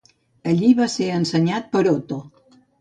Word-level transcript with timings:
Allí 0.53 0.71
va 0.79 0.87
ser 0.95 1.11
ensenyat 1.19 1.71
per 1.77 1.85
Otto. 1.95 2.23